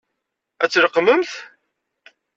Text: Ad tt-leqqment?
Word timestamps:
Ad 0.63 0.69
tt-leqqment? 0.69 1.31